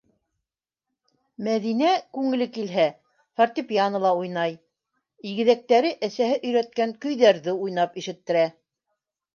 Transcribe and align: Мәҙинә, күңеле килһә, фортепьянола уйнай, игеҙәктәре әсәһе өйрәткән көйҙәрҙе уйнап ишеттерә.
Мәҙинә, 1.47 1.91
күңеле 2.19 2.47
килһә, 2.55 2.85
фортепьянола 3.41 4.15
уйнай, 4.23 4.57
игеҙәктәре 5.35 5.95
әсәһе 6.11 6.43
өйрәткән 6.51 6.97
көйҙәрҙе 7.07 7.59
уйнап 7.67 8.03
ишеттерә. 8.05 8.51